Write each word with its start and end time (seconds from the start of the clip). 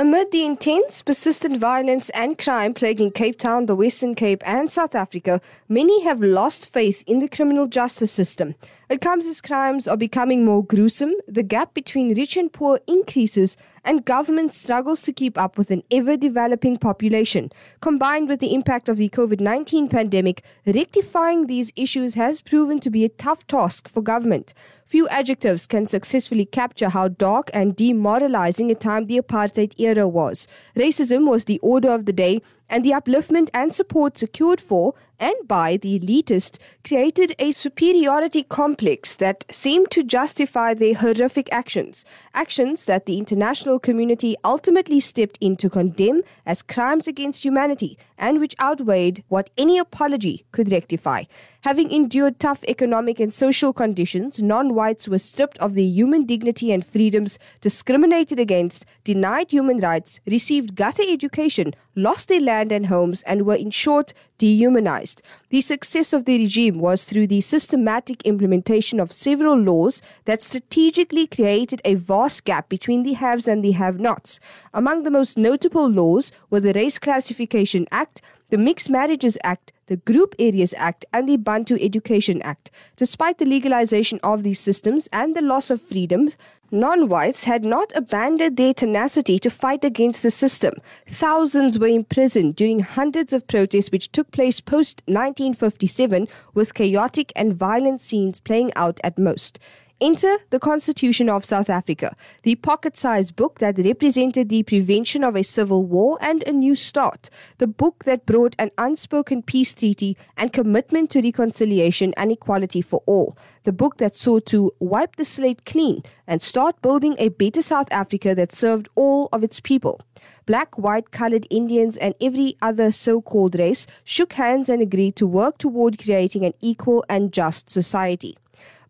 Amid 0.00 0.30
the 0.30 0.46
intense, 0.46 1.02
persistent 1.02 1.58
violence 1.58 2.08
and 2.14 2.38
crime 2.38 2.72
plaguing 2.72 3.10
Cape 3.10 3.38
Town, 3.38 3.66
the 3.66 3.76
Western 3.76 4.14
Cape, 4.14 4.42
and 4.48 4.70
South 4.70 4.94
Africa, 4.94 5.42
many 5.68 6.04
have 6.04 6.22
lost 6.22 6.72
faith 6.72 7.04
in 7.06 7.18
the 7.18 7.28
criminal 7.28 7.66
justice 7.66 8.10
system. 8.10 8.54
It 8.90 9.00
comes 9.00 9.24
as 9.24 9.40
crimes 9.40 9.86
are 9.86 9.96
becoming 9.96 10.44
more 10.44 10.64
gruesome, 10.64 11.14
the 11.28 11.44
gap 11.44 11.74
between 11.74 12.16
rich 12.16 12.36
and 12.36 12.52
poor 12.52 12.80
increases, 12.88 13.56
and 13.84 14.04
government 14.04 14.52
struggles 14.52 15.02
to 15.02 15.12
keep 15.12 15.38
up 15.38 15.56
with 15.56 15.70
an 15.70 15.84
ever 15.92 16.16
developing 16.16 16.76
population. 16.76 17.52
Combined 17.80 18.26
with 18.26 18.40
the 18.40 18.52
impact 18.52 18.88
of 18.88 18.96
the 18.96 19.08
COVID 19.08 19.38
19 19.38 19.88
pandemic, 19.88 20.42
rectifying 20.66 21.46
these 21.46 21.72
issues 21.76 22.14
has 22.14 22.40
proven 22.40 22.80
to 22.80 22.90
be 22.90 23.04
a 23.04 23.08
tough 23.08 23.46
task 23.46 23.88
for 23.88 24.02
government. 24.02 24.54
Few 24.84 25.06
adjectives 25.06 25.68
can 25.68 25.86
successfully 25.86 26.44
capture 26.44 26.88
how 26.88 27.06
dark 27.06 27.48
and 27.54 27.76
demoralizing 27.76 28.72
a 28.72 28.74
time 28.74 29.06
the 29.06 29.20
apartheid 29.20 29.72
era 29.78 30.08
was. 30.08 30.48
Racism 30.74 31.30
was 31.30 31.44
the 31.44 31.60
order 31.60 31.90
of 31.90 32.06
the 32.06 32.12
day, 32.12 32.42
and 32.68 32.84
the 32.84 32.90
upliftment 32.90 33.50
and 33.54 33.72
support 33.74 34.18
secured 34.18 34.60
for 34.60 34.94
and 35.20 35.36
by 35.46 35.76
the 35.76 36.00
elitists 36.00 36.58
created 36.82 37.36
a 37.38 37.52
superiority 37.52 38.42
complex 38.42 39.14
that 39.16 39.44
seemed 39.50 39.90
to 39.90 40.02
justify 40.02 40.74
their 40.74 40.94
horrific 40.94 41.48
actions. 41.52 42.04
Actions 42.34 42.86
that 42.86 43.06
the 43.06 43.18
international 43.18 43.78
community 43.78 44.34
ultimately 44.44 44.98
stepped 44.98 45.38
in 45.40 45.56
to 45.56 45.70
condemn 45.70 46.22
as 46.46 46.62
crimes 46.62 47.06
against 47.06 47.44
humanity 47.44 47.98
and 48.20 48.38
which 48.38 48.54
outweighed 48.60 49.24
what 49.26 49.50
any 49.58 49.78
apology 49.78 50.44
could 50.52 50.70
rectify. 50.70 51.24
Having 51.62 51.90
endured 51.90 52.38
tough 52.38 52.64
economic 52.64 53.20
and 53.20 53.30
social 53.30 53.74
conditions, 53.74 54.42
non 54.42 54.74
whites 54.74 55.06
were 55.06 55.18
stripped 55.18 55.58
of 55.58 55.74
their 55.74 55.84
human 55.84 56.24
dignity 56.24 56.72
and 56.72 56.86
freedoms, 56.86 57.38
discriminated 57.60 58.38
against, 58.38 58.86
denied 59.04 59.50
human 59.50 59.78
rights, 59.78 60.20
received 60.26 60.74
gutter 60.74 61.02
education, 61.06 61.74
lost 61.94 62.28
their 62.28 62.40
land 62.40 62.72
and 62.72 62.86
homes, 62.86 63.20
and 63.24 63.44
were, 63.44 63.56
in 63.56 63.70
short, 63.70 64.14
dehumanized. 64.38 65.22
The 65.50 65.60
success 65.60 66.14
of 66.14 66.24
the 66.24 66.38
regime 66.38 66.78
was 66.78 67.04
through 67.04 67.26
the 67.26 67.42
systematic 67.42 68.22
implementation 68.22 68.98
of 68.98 69.12
several 69.12 69.58
laws 69.58 70.00
that 70.24 70.40
strategically 70.40 71.26
created 71.26 71.82
a 71.84 71.94
vast 71.94 72.46
gap 72.46 72.70
between 72.70 73.02
the 73.02 73.12
haves 73.12 73.46
and 73.46 73.62
the 73.62 73.72
have 73.72 74.00
nots. 74.00 74.40
Among 74.72 75.02
the 75.02 75.10
most 75.10 75.36
notable 75.36 75.90
laws 75.90 76.32
were 76.48 76.60
the 76.60 76.72
Race 76.72 76.98
Classification 76.98 77.86
Act, 77.90 78.09
the 78.50 78.58
Mixed 78.58 78.90
Marriages 78.90 79.38
Act, 79.44 79.72
the 79.86 79.96
Group 79.96 80.34
Areas 80.38 80.74
Act, 80.76 81.04
and 81.12 81.28
the 81.28 81.36
Bantu 81.36 81.78
Education 81.80 82.42
Act. 82.42 82.70
Despite 82.96 83.38
the 83.38 83.44
legalization 83.44 84.18
of 84.22 84.42
these 84.42 84.60
systems 84.60 85.08
and 85.12 85.36
the 85.36 85.42
loss 85.42 85.70
of 85.70 85.80
freedoms, 85.80 86.36
non 86.70 87.08
whites 87.08 87.44
had 87.44 87.64
not 87.64 87.92
abandoned 87.94 88.56
their 88.56 88.74
tenacity 88.74 89.38
to 89.38 89.50
fight 89.50 89.84
against 89.84 90.22
the 90.22 90.30
system. 90.30 90.74
Thousands 91.08 91.78
were 91.78 91.88
imprisoned 91.88 92.56
during 92.56 92.80
hundreds 92.80 93.32
of 93.32 93.46
protests 93.46 93.92
which 93.92 94.12
took 94.12 94.30
place 94.32 94.60
post 94.60 95.02
1957, 95.06 96.28
with 96.54 96.74
chaotic 96.74 97.32
and 97.36 97.54
violent 97.54 98.00
scenes 98.00 98.40
playing 98.40 98.72
out 98.76 99.00
at 99.04 99.18
most. 99.18 99.58
Enter 100.02 100.38
the 100.48 100.58
Constitution 100.58 101.28
of 101.28 101.44
South 101.44 101.68
Africa, 101.68 102.16
the 102.42 102.54
pocket 102.54 102.96
sized 102.96 103.36
book 103.36 103.58
that 103.58 103.76
represented 103.76 104.48
the 104.48 104.62
prevention 104.62 105.22
of 105.22 105.36
a 105.36 105.42
civil 105.42 105.84
war 105.84 106.16
and 106.22 106.42
a 106.44 106.52
new 106.52 106.74
start, 106.74 107.28
the 107.58 107.66
book 107.66 108.04
that 108.04 108.24
brought 108.24 108.56
an 108.58 108.70
unspoken 108.78 109.42
peace 109.42 109.74
treaty 109.74 110.16
and 110.38 110.54
commitment 110.54 111.10
to 111.10 111.20
reconciliation 111.20 112.14
and 112.16 112.32
equality 112.32 112.80
for 112.80 113.02
all, 113.04 113.36
the 113.64 113.74
book 113.74 113.98
that 113.98 114.16
sought 114.16 114.46
to 114.46 114.72
wipe 114.78 115.16
the 115.16 115.24
slate 115.26 115.66
clean 115.66 116.02
and 116.26 116.40
start 116.40 116.80
building 116.80 117.14
a 117.18 117.28
better 117.28 117.60
South 117.60 117.88
Africa 117.90 118.34
that 118.34 118.54
served 118.54 118.88
all 118.94 119.28
of 119.34 119.44
its 119.44 119.60
people. 119.60 120.00
Black, 120.46 120.78
white, 120.78 121.10
colored 121.10 121.46
Indians, 121.50 121.98
and 121.98 122.14
every 122.22 122.56
other 122.62 122.90
so 122.90 123.20
called 123.20 123.54
race 123.54 123.86
shook 124.02 124.32
hands 124.32 124.70
and 124.70 124.80
agreed 124.80 125.14
to 125.16 125.26
work 125.26 125.58
toward 125.58 125.98
creating 126.02 126.46
an 126.46 126.54
equal 126.62 127.04
and 127.10 127.34
just 127.34 127.68
society. 127.68 128.38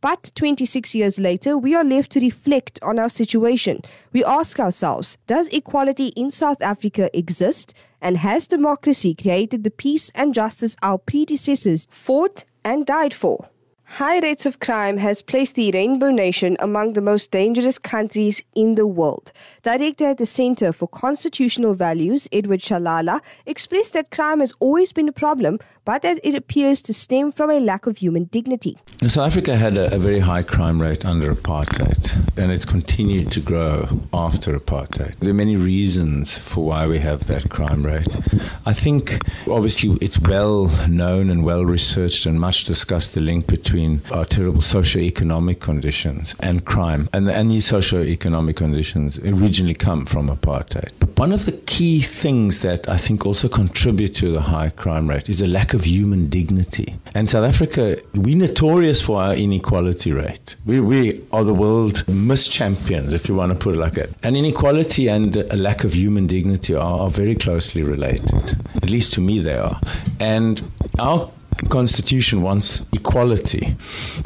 But 0.00 0.32
26 0.34 0.94
years 0.94 1.18
later, 1.18 1.58
we 1.58 1.74
are 1.74 1.84
left 1.84 2.12
to 2.12 2.20
reflect 2.20 2.78
on 2.82 2.98
our 2.98 3.10
situation. 3.10 3.82
We 4.12 4.24
ask 4.24 4.58
ourselves 4.58 5.18
Does 5.26 5.48
equality 5.48 6.08
in 6.08 6.30
South 6.30 6.62
Africa 6.62 7.10
exist? 7.16 7.74
And 8.00 8.16
has 8.16 8.46
democracy 8.46 9.14
created 9.14 9.62
the 9.62 9.70
peace 9.70 10.10
and 10.14 10.32
justice 10.32 10.74
our 10.82 10.96
predecessors 10.96 11.86
fought 11.90 12.44
and 12.64 12.86
died 12.86 13.12
for? 13.12 13.50
High 13.94 14.20
rates 14.20 14.46
of 14.46 14.60
crime 14.60 14.98
has 14.98 15.20
placed 15.20 15.56
the 15.56 15.72
Rainbow 15.72 16.12
Nation 16.12 16.56
among 16.60 16.92
the 16.92 17.00
most 17.00 17.32
dangerous 17.32 17.76
countries 17.76 18.40
in 18.54 18.76
the 18.76 18.86
world. 18.86 19.32
Director 19.64 20.06
at 20.06 20.18
the 20.18 20.26
Center 20.26 20.72
for 20.72 20.86
Constitutional 20.86 21.74
Values, 21.74 22.28
Edward 22.32 22.60
Shalala, 22.60 23.20
expressed 23.46 23.94
that 23.94 24.12
crime 24.12 24.38
has 24.38 24.54
always 24.60 24.92
been 24.92 25.08
a 25.08 25.12
problem, 25.12 25.58
but 25.84 26.02
that 26.02 26.20
it 26.22 26.36
appears 26.36 26.80
to 26.82 26.94
stem 26.94 27.32
from 27.32 27.50
a 27.50 27.58
lack 27.58 27.88
of 27.88 27.96
human 27.98 28.24
dignity. 28.24 28.78
South 29.00 29.26
Africa 29.26 29.56
had 29.56 29.76
a, 29.76 29.92
a 29.92 29.98
very 29.98 30.20
high 30.20 30.44
crime 30.44 30.80
rate 30.80 31.04
under 31.04 31.34
apartheid, 31.34 32.12
and 32.38 32.52
it's 32.52 32.64
continued 32.64 33.32
to 33.32 33.40
grow 33.40 33.88
after 34.14 34.56
apartheid. 34.56 35.18
There 35.18 35.30
are 35.30 35.34
many 35.34 35.56
reasons 35.56 36.38
for 36.38 36.64
why 36.64 36.86
we 36.86 37.00
have 37.00 37.26
that 37.26 37.50
crime 37.50 37.84
rate. 37.84 38.06
I 38.64 38.72
think, 38.72 39.18
obviously, 39.48 39.98
it's 40.00 40.20
well 40.20 40.66
known 40.86 41.28
and 41.28 41.44
well 41.44 41.64
researched 41.64 42.24
and 42.24 42.38
much 42.38 42.64
discussed 42.64 43.14
the 43.14 43.20
link 43.20 43.48
between 43.48 43.79
between 43.80 44.02
our 44.12 44.24
terrible 44.24 44.60
socio-economic 44.60 45.60
conditions 45.60 46.34
and 46.40 46.64
crime. 46.64 47.08
And, 47.12 47.30
and 47.30 47.50
these 47.50 47.66
socio-economic 47.66 48.56
conditions 48.56 49.18
originally 49.18 49.74
come 49.74 50.06
from 50.06 50.28
apartheid. 50.28 50.90
But 50.98 51.18
one 51.18 51.32
of 51.32 51.46
the 51.46 51.52
key 51.52 52.00
things 52.00 52.62
that 52.62 52.88
I 52.88 52.98
think 52.98 53.26
also 53.26 53.48
contribute 53.48 54.14
to 54.16 54.32
the 54.32 54.40
high 54.40 54.70
crime 54.70 55.08
rate 55.08 55.28
is 55.28 55.40
a 55.40 55.46
lack 55.46 55.74
of 55.74 55.84
human 55.84 56.28
dignity. 56.28 56.96
And 57.14 57.28
South 57.28 57.44
Africa, 57.44 57.96
we're 58.14 58.36
notorious 58.36 59.00
for 59.00 59.20
our 59.22 59.34
inequality 59.34 60.12
rate. 60.12 60.56
We, 60.66 60.80
we 60.80 61.24
are 61.32 61.44
the 61.44 61.54
world 61.54 62.04
mischampions, 62.06 63.12
if 63.12 63.28
you 63.28 63.34
want 63.34 63.52
to 63.52 63.58
put 63.58 63.74
it 63.74 63.78
like 63.78 63.94
that. 63.94 64.10
And 64.22 64.36
inequality 64.36 65.08
and 65.08 65.36
a 65.36 65.56
lack 65.56 65.84
of 65.84 65.94
human 65.94 66.26
dignity 66.26 66.74
are, 66.74 67.00
are 67.00 67.10
very 67.10 67.34
closely 67.34 67.82
related. 67.82 68.58
At 68.82 68.90
least 68.90 69.12
to 69.14 69.20
me, 69.20 69.38
they 69.38 69.56
are. 69.56 69.80
And 70.18 70.70
our 70.98 71.30
Constitution 71.70 72.42
wants 72.42 72.84
equality 72.92 73.76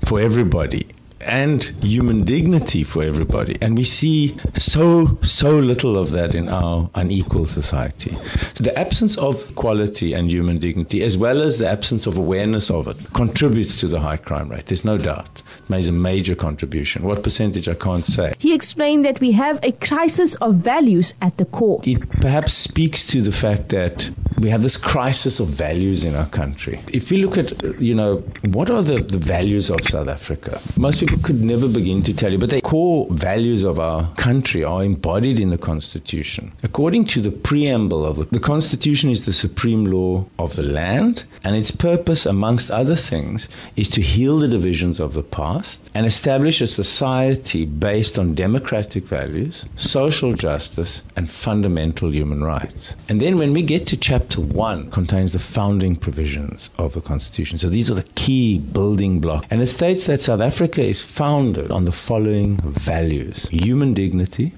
for 0.05 0.21
everybody 0.21 0.89
and 1.25 1.63
human 1.83 2.25
dignity 2.25 2.85
for 2.85 3.03
everybody. 3.03 3.57
And 3.61 3.77
we 3.77 3.85
see 3.85 4.37
so, 4.55 5.19
so 5.23 5.59
little 5.59 5.97
of 5.97 6.11
that 6.13 6.35
in 6.35 6.49
our 6.49 6.91
unequal 6.95 7.47
society. 7.47 8.17
So 8.55 8.65
the 8.65 8.79
absence 8.79 9.17
of 9.17 9.51
equality 9.51 10.13
and 10.13 10.31
human 10.31 10.59
dignity, 10.59 11.03
as 11.03 11.17
well 11.17 11.43
as 11.43 11.59
the 11.59 11.69
absence 11.69 12.07
of 12.07 12.19
awareness 12.19 12.71
of 12.71 12.89
it, 12.89 12.97
contributes 13.15 13.81
to 13.81 13.89
the 13.89 14.01
high 14.01 14.19
crime 14.19 14.51
rate. 14.51 14.67
There's 14.67 14.85
no 14.85 14.99
doubt. 14.99 15.43
It 15.65 15.71
makes 15.71 15.87
a 15.87 15.93
major 15.93 16.35
contribution. 16.35 17.03
What 17.05 17.23
percentage, 17.23 17.69
I 17.69 17.75
can't 17.75 18.07
say. 18.07 18.35
He 18.39 18.55
explained 18.55 19.05
that 19.05 19.21
we 19.21 19.33
have 19.33 19.59
a 19.63 19.73
crisis 19.73 20.35
of 20.37 20.57
values 20.57 21.15
at 21.23 21.39
the 21.39 21.45
core. 21.47 21.81
It 21.85 22.09
perhaps 22.21 22.55
speaks 22.55 23.07
to 23.09 23.23
the 23.23 23.33
fact 23.33 23.71
that 23.71 24.11
we 24.39 24.51
have 24.51 24.63
this 24.63 24.77
crisis 24.77 25.41
of 25.41 25.49
values 25.49 26.05
in 26.05 26.15
our 26.15 26.27
country. 26.27 26.83
If 26.89 27.11
you 27.13 27.27
look 27.27 27.39
at, 27.39 27.81
you 27.81 27.95
know, 27.95 28.17
what 28.43 28.69
are 28.71 28.83
the, 28.83 29.01
the 29.03 29.19
values 29.19 29.71
of 29.71 29.83
South 29.85 30.09
Africa? 30.09 30.61
Most 30.77 31.01
people 31.01 31.19
could 31.19 31.41
never 31.41 31.69
begin 31.69 32.03
to 32.03 32.13
tell 32.13 32.33
you, 32.33 32.39
but 32.39 32.51
the 32.51 32.61
core 32.61 33.07
values 33.11 33.63
of 33.63 33.79
our 33.79 34.13
country 34.15 34.65
are 34.65 34.83
embodied 34.83 35.39
in 35.39 35.51
the 35.51 35.59
Constitution. 35.59 36.53
According 36.63 37.07
to 37.07 37.21
the 37.21 37.31
preamble 37.31 38.05
of 38.05 38.17
the, 38.17 38.25
the 38.27 38.41
Constitution 38.41 39.11
is 39.11 39.25
the 39.25 39.33
supreme 39.33 39.85
law 39.85 40.27
of 40.39 40.57
the 40.57 40.63
land, 40.63 41.25
and 41.45 41.55
its 41.55 41.71
purpose, 41.71 42.27
amongst 42.27 42.71
other 42.71 42.97
things, 42.97 43.49
is 43.77 43.89
to 43.91 44.01
heal 44.01 44.39
the 44.39 44.49
divisions 44.49 44.99
of 44.99 45.13
the 45.15 45.23
past 45.23 45.91
and 45.95 46.07
establish 46.07 46.61
a 46.61 46.67
society 46.67 47.67
based 47.67 48.19
on 48.19 48.35
democratic 48.35 49.05
values, 49.05 49.65
social 49.77 50.33
justice, 50.33 51.03
and 51.17 51.31
fundamental 51.31 52.13
human 52.13 52.43
rights. 52.43 52.95
And 53.09 53.21
then 53.21 53.39
when 53.39 53.53
we 53.53 53.63
get 53.63 53.87
to 53.89 53.97
chapter 53.97 54.24
one, 54.33 54.91
contains 54.91 55.33
the 55.33 55.39
founding 55.39 55.97
provisions 55.97 56.71
of 56.79 56.93
the 56.95 57.01
Constitution. 57.01 57.59
So 57.59 57.69
these 57.69 57.91
are 57.91 57.95
the 57.95 58.09
key 58.15 58.59
building 58.59 59.21
blocks. 59.21 59.47
And 59.51 59.61
it 59.61 59.67
states 59.67 60.07
that 60.07 60.23
South 60.23 60.41
Africa 60.41 60.83
is 60.83 61.03
founded 61.03 61.71
on 61.71 61.85
the 61.85 61.93
following 61.93 62.57
values 62.59 63.49
human 63.49 63.95
dignity, 63.95 64.53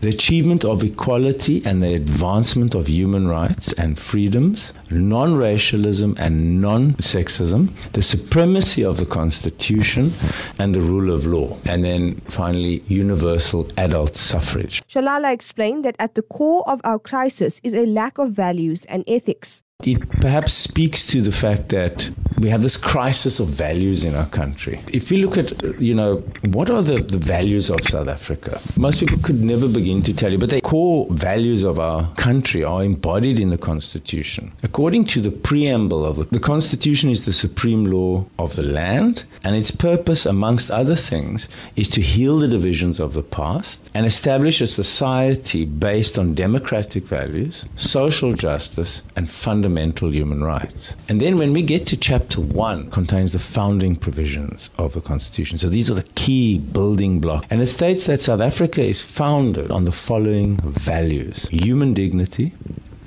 the 0.00 0.08
achievement 0.08 0.64
of 0.64 0.82
equality 0.82 1.62
and 1.64 1.82
the 1.82 1.94
advancement 1.94 2.74
of 2.74 2.88
human 2.88 3.28
rights 3.28 3.72
and 3.74 3.98
freedoms, 3.98 4.72
non 4.90 5.36
racialism 5.36 6.16
and 6.18 6.60
non 6.60 6.94
sexism, 6.94 7.72
the 7.92 8.02
supremacy 8.02 8.84
of 8.84 8.96
the 8.96 9.06
Constitution, 9.06 10.12
and 10.58 10.74
the 10.74 10.80
rule 10.80 11.12
of 11.12 11.26
law. 11.26 11.56
And 11.64 11.84
then 11.84 12.20
finally, 12.28 12.82
universal 12.88 13.68
adult 13.76 14.16
suffrage. 14.16 14.82
Shalala 14.86 15.32
explained 15.32 15.84
that 15.84 15.96
at 15.98 16.14
the 16.14 16.22
core 16.22 16.68
of 16.68 16.80
our 16.84 16.98
crisis 16.98 17.60
is 17.62 17.74
a 17.74 17.86
lack 17.86 18.18
of 18.18 18.30
values 18.30 18.84
and 18.86 19.04
ethics. 19.06 19.62
It 19.86 20.08
perhaps 20.20 20.52
speaks 20.52 21.06
to 21.06 21.22
the 21.22 21.32
fact 21.32 21.70
that 21.70 22.10
we 22.38 22.48
have 22.48 22.62
this 22.62 22.76
crisis 22.76 23.40
of 23.40 23.48
values 23.48 24.02
in 24.02 24.14
our 24.14 24.26
country. 24.26 24.82
If 24.88 25.10
you 25.10 25.26
look 25.26 25.38
at, 25.38 25.80
you 25.80 25.94
know, 25.94 26.16
what 26.42 26.70
are 26.70 26.82
the, 26.82 27.02
the 27.02 27.18
values 27.18 27.70
of 27.70 27.82
South 27.84 28.08
Africa? 28.08 28.60
Most 28.76 29.00
people 29.00 29.18
could 29.18 29.40
never 29.40 29.68
begin 29.68 30.02
to 30.04 30.14
tell 30.14 30.32
you, 30.32 30.38
but 30.38 30.50
the 30.50 30.60
core 30.60 31.06
values 31.10 31.62
of 31.62 31.78
our 31.78 32.12
country 32.14 32.64
are 32.64 32.82
embodied 32.82 33.38
in 33.38 33.50
the 33.50 33.58
Constitution. 33.58 34.52
According 34.62 35.06
to 35.06 35.20
the 35.20 35.30
preamble 35.30 36.04
of 36.04 36.16
the, 36.16 36.24
the 36.24 36.40
Constitution 36.40 37.10
is 37.10 37.24
the 37.24 37.32
supreme 37.32 37.86
law 37.86 38.26
of 38.38 38.56
the 38.56 38.62
land, 38.62 39.24
and 39.44 39.54
its 39.56 39.70
purpose, 39.70 40.26
amongst 40.26 40.70
other 40.70 40.96
things, 40.96 41.48
is 41.76 41.88
to 41.90 42.00
heal 42.00 42.38
the 42.38 42.48
divisions 42.48 43.00
of 43.00 43.14
the 43.14 43.22
past 43.22 43.90
and 43.94 44.06
establish 44.06 44.60
a 44.60 44.66
society 44.66 45.64
based 45.64 46.18
on 46.18 46.34
democratic 46.34 47.04
values, 47.04 47.64
social 47.76 48.34
justice, 48.34 49.02
and 49.16 49.30
fundamental 49.30 49.69
human 49.76 50.42
rights. 50.42 50.94
And 51.08 51.20
then 51.20 51.38
when 51.38 51.52
we 51.52 51.62
get 51.62 51.86
to 51.88 51.96
chapter 51.96 52.40
1 52.40 52.90
contains 52.90 53.32
the 53.32 53.38
founding 53.38 53.96
provisions 53.96 54.70
of 54.78 54.92
the 54.92 55.00
Constitution. 55.00 55.58
So 55.58 55.68
these 55.68 55.90
are 55.90 55.94
the 55.94 56.08
key 56.14 56.58
building 56.58 57.20
blocks. 57.20 57.46
And 57.50 57.60
it 57.60 57.66
states 57.66 58.06
that 58.06 58.20
South 58.20 58.40
Africa 58.40 58.82
is 58.82 59.02
founded 59.02 59.70
on 59.70 59.84
the 59.84 59.92
following 59.92 60.56
values 60.58 61.48
human 61.48 61.94
dignity, 61.94 62.52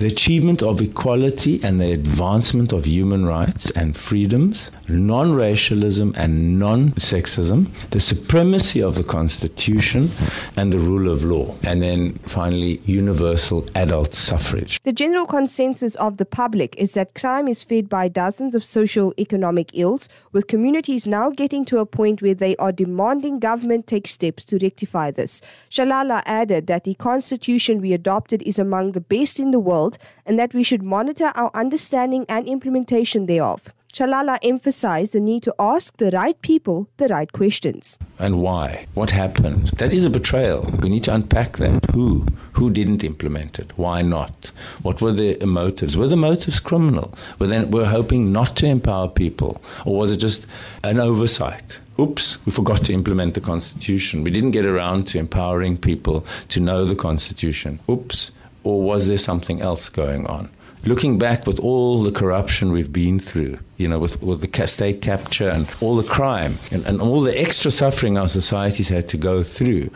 the 0.04 0.12
achievement 0.12 0.62
of 0.62 0.82
equality 0.82 1.58
and 1.62 1.80
the 1.80 1.90
advancement 1.90 2.74
of 2.74 2.84
human 2.84 3.24
rights 3.24 3.70
and 3.70 3.96
freedoms, 3.96 4.70
non 4.86 5.32
racialism 5.32 6.12
and 6.14 6.58
non 6.58 6.90
sexism, 6.92 7.70
the 7.88 8.00
supremacy 8.00 8.82
of 8.82 8.96
the 8.96 9.02
Constitution, 9.02 10.10
and 10.58 10.70
the 10.70 10.78
rule 10.78 11.10
of 11.10 11.24
law. 11.24 11.54
And 11.62 11.80
then 11.80 12.18
finally, 12.26 12.82
universal 12.84 13.66
adult 13.74 14.12
suffrage. 14.12 14.78
The 14.82 14.92
general 14.92 15.24
consensus 15.24 15.94
of 15.94 16.18
the 16.18 16.26
public 16.26 16.74
is 16.76 16.92
that 16.92 17.14
crime 17.14 17.48
is 17.48 17.64
fed 17.64 17.88
by 17.88 18.08
dozens 18.08 18.54
of 18.54 18.62
socio-economic 18.62 19.70
ills, 19.72 20.10
with 20.32 20.48
communities 20.48 21.06
now 21.06 21.30
getting 21.30 21.64
to 21.64 21.78
a 21.78 21.86
point 21.86 22.20
where 22.20 22.34
they 22.34 22.56
are 22.56 22.72
demanding 22.72 23.38
government 23.38 23.86
take 23.86 24.06
steps 24.06 24.44
to 24.44 24.58
rectify 24.58 25.10
this. 25.10 25.40
Shalala 25.70 26.22
added 26.26 26.66
that 26.66 26.84
the 26.84 26.92
Constitution 26.92 27.80
we 27.80 27.94
adopted 27.94 28.42
is 28.42 28.58
among 28.58 28.92
the 28.92 29.00
best 29.00 29.40
in 29.40 29.50
the 29.50 29.58
world 29.58 29.93
world 29.94 30.08
and 30.26 30.38
that 30.38 30.54
we 30.54 30.62
should 30.62 30.82
monitor 30.82 31.32
our 31.34 31.50
understanding 31.54 32.24
and 32.28 32.46
implementation 32.46 33.26
thereof. 33.26 33.72
Shalala 33.92 34.38
emphasized 34.42 35.12
the 35.12 35.20
need 35.20 35.44
to 35.44 35.54
ask 35.56 35.96
the 35.98 36.10
right 36.10 36.40
people 36.42 36.88
the 36.96 37.06
right 37.06 37.30
questions. 37.30 37.96
And 38.18 38.40
why? 38.40 38.86
What 38.94 39.10
happened? 39.10 39.68
That 39.78 39.92
is 39.92 40.04
a 40.04 40.10
betrayal. 40.10 40.68
We 40.80 40.88
need 40.88 41.04
to 41.04 41.14
unpack 41.14 41.58
that. 41.58 41.84
Who? 41.94 42.26
Who 42.54 42.70
didn't 42.70 43.04
implement 43.04 43.60
it? 43.60 43.72
Why 43.76 44.02
not? 44.02 44.50
What 44.82 45.00
were 45.00 45.12
the 45.12 45.38
motives? 45.46 45.96
Were 45.96 46.08
the 46.08 46.16
motives 46.16 46.58
criminal? 46.58 47.14
Were 47.38 47.46
they 47.46 47.64
were 47.64 47.86
hoping 47.86 48.32
not 48.32 48.56
to 48.56 48.66
empower 48.66 49.08
people? 49.08 49.62
Or 49.84 49.96
was 49.96 50.10
it 50.10 50.16
just 50.16 50.48
an 50.82 50.98
oversight? 50.98 51.78
Oops, 51.96 52.44
we 52.44 52.50
forgot 52.50 52.84
to 52.86 52.92
implement 52.92 53.34
the 53.34 53.40
Constitution. 53.40 54.24
We 54.24 54.32
didn't 54.32 54.50
get 54.50 54.64
around 54.64 55.06
to 55.08 55.18
empowering 55.18 55.78
people 55.78 56.26
to 56.48 56.58
know 56.58 56.84
the 56.84 56.96
Constitution. 56.96 57.78
Oops, 57.88 58.32
or 58.64 58.82
was 58.82 59.06
there 59.06 59.18
something 59.18 59.60
else 59.60 59.88
going 59.90 60.26
on? 60.26 60.50
Looking 60.84 61.18
back 61.18 61.46
with 61.46 61.58
all 61.60 62.02
the 62.02 62.12
corruption 62.12 62.70
we've 62.70 62.92
been 62.92 63.18
through, 63.18 63.58
you 63.78 63.88
know, 63.88 63.98
with, 63.98 64.20
with 64.22 64.40
the 64.42 64.66
state 64.66 65.00
capture 65.00 65.48
and 65.48 65.66
all 65.80 65.96
the 65.96 66.02
crime 66.02 66.58
and, 66.70 66.84
and 66.84 67.00
all 67.00 67.22
the 67.22 67.38
extra 67.40 67.70
suffering 67.70 68.18
our 68.18 68.28
societies 68.28 68.88
had 68.88 69.08
to 69.08 69.16
go 69.16 69.42
through, 69.42 69.90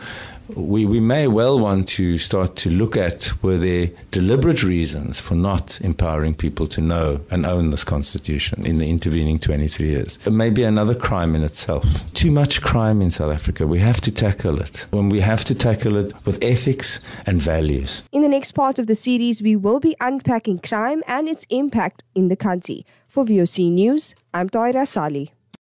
we, 0.55 0.85
we 0.85 0.99
may 0.99 1.27
well 1.27 1.59
want 1.59 1.87
to 1.89 2.17
start 2.17 2.55
to 2.57 2.69
look 2.69 2.97
at 2.97 3.31
were 3.43 3.57
there 3.57 3.91
deliberate 4.11 4.63
reasons 4.63 5.19
for 5.19 5.35
not 5.35 5.79
empowering 5.81 6.33
people 6.33 6.67
to 6.67 6.81
know 6.81 7.21
and 7.29 7.45
own 7.45 7.69
this 7.69 7.83
constitution 7.83 8.65
in 8.65 8.77
the 8.77 8.89
intervening 8.89 9.39
23 9.39 9.89
years. 9.89 10.19
It 10.25 10.33
may 10.33 10.49
be 10.49 10.63
another 10.63 10.95
crime 10.95 11.35
in 11.35 11.43
itself. 11.43 11.85
Too 12.13 12.31
much 12.31 12.61
crime 12.61 13.01
in 13.01 13.11
South 13.11 13.31
Africa. 13.33 13.67
We 13.67 13.79
have 13.79 14.01
to 14.01 14.11
tackle 14.11 14.59
it. 14.59 14.85
When 14.91 15.09
we 15.09 15.19
have 15.19 15.45
to 15.45 15.55
tackle 15.55 15.97
it 15.97 16.13
with 16.25 16.43
ethics 16.43 16.99
and 17.25 17.41
values. 17.41 18.03
In 18.11 18.21
the 18.21 18.29
next 18.29 18.53
part 18.53 18.79
of 18.79 18.87
the 18.87 18.95
series, 18.95 19.41
we 19.41 19.55
will 19.55 19.79
be 19.79 19.95
unpacking 20.01 20.59
crime 20.59 21.03
and 21.07 21.27
its 21.27 21.45
impact 21.49 22.03
in 22.15 22.27
the 22.27 22.35
country. 22.35 22.85
For 23.07 23.25
VOC 23.25 23.71
News, 23.71 24.15
I'm 24.33 24.49
Tauhierah 24.49 24.87
Salie. 24.87 25.33